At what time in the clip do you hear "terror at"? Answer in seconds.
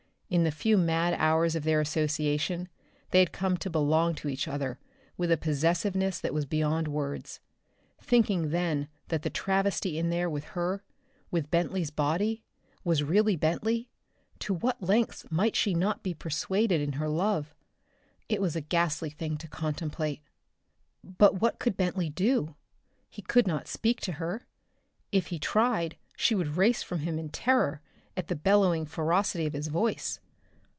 27.27-28.27